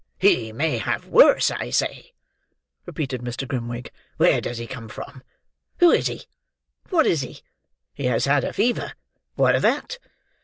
"He 0.17 0.51
may 0.51 0.79
have 0.79 1.05
worse, 1.05 1.51
I 1.51 1.69
say," 1.69 2.13
repeated 2.87 3.21
Mr. 3.21 3.47
Grimwig. 3.47 3.91
"Where 4.17 4.41
does 4.41 4.57
he 4.57 4.65
come 4.65 4.89
from! 4.89 5.21
Who 5.77 5.91
is 5.91 6.07
he? 6.07 6.23
What 6.89 7.05
is 7.05 7.21
he? 7.21 7.41
He 7.93 8.05
has 8.05 8.25
had 8.25 8.43
a 8.43 8.51
fever. 8.51 8.93
What 9.35 9.53
of 9.53 9.61
that? 9.61 9.99